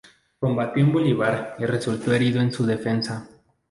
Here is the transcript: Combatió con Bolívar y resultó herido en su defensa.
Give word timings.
Combatió 0.39 0.83
con 0.85 0.93
Bolívar 0.93 1.57
y 1.59 1.65
resultó 1.67 2.11
herido 2.11 2.41
en 2.41 2.51
su 2.51 2.65
defensa. 2.65 3.29